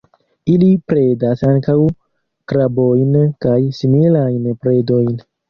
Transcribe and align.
Ili 0.51 0.69
predas 0.91 1.43
ankaŭ 1.49 1.75
krabojn 2.53 3.13
kaj 3.47 3.61
similajn 3.83 4.51
predojn. 4.65 5.15